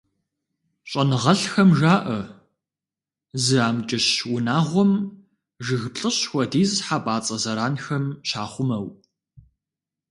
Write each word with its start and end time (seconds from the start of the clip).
ЩӀэныгъэлӀхэм 0.89 1.69
жаӀэ, 1.79 2.19
зы 3.43 3.55
амкӀыщ 3.67 4.07
унагъуэм 4.35 4.91
жыг 5.65 5.83
плӏыщӏ 5.95 6.25
хуэдиз 6.29 6.71
хьэпӀацӀэ 6.85 7.37
зэранхэм 7.43 8.05
щахъумэу. 8.27 8.87